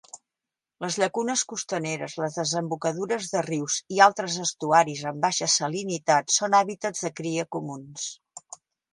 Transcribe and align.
Les 0.83 0.95
llacunes 1.01 1.41
costaneres, 1.49 2.13
les 2.21 2.37
desembocadures 2.39 3.27
de 3.33 3.43
rius 3.47 3.75
i 3.97 4.01
altres 4.05 4.37
estuaris 4.45 5.03
amb 5.11 5.21
baixa 5.27 5.49
salinitat 5.57 6.33
són 6.37 6.57
habitats 6.61 7.05
de 7.09 7.13
cria 7.21 7.45
comuns. 7.57 8.09